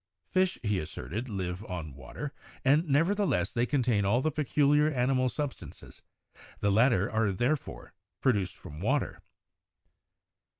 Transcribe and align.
Fish, 0.31 0.57
he 0.63 0.79
asserted, 0.79 1.29
live 1.29 1.63
on 1.65 1.93
water, 1.93 2.33
and 2.65 2.89
nevertheless, 2.89 3.53
they 3.53 3.67
contain 3.67 4.03
all 4.03 4.19
the 4.19 4.31
peculiar 4.31 4.89
animal 4.89 5.29
sub 5.29 5.53
stances; 5.53 6.01
the 6.59 6.71
latter 6.71 7.07
are 7.11 7.31
therefore 7.31 7.93
produced 8.19 8.57
from 8.57 8.79
water. 8.79 9.21